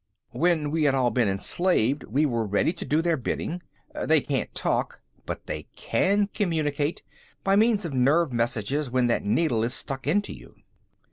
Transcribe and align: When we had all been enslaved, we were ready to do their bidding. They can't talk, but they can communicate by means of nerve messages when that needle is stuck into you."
When 0.31 0.71
we 0.71 0.85
had 0.85 0.95
all 0.95 1.11
been 1.11 1.27
enslaved, 1.29 2.05
we 2.05 2.25
were 2.25 2.43
ready 2.43 2.73
to 2.73 2.85
do 2.85 3.03
their 3.03 3.17
bidding. 3.17 3.61
They 4.03 4.19
can't 4.19 4.51
talk, 4.55 4.99
but 5.27 5.45
they 5.45 5.67
can 5.75 6.27
communicate 6.33 7.03
by 7.43 7.55
means 7.55 7.85
of 7.85 7.93
nerve 7.93 8.33
messages 8.33 8.89
when 8.89 9.05
that 9.05 9.23
needle 9.23 9.63
is 9.63 9.75
stuck 9.75 10.07
into 10.07 10.33
you." 10.33 10.55